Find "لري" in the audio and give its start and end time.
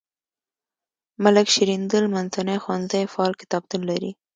3.89-4.11